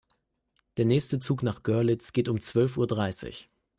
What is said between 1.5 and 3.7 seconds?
Görlitz geht um zwölf Uhr dreißig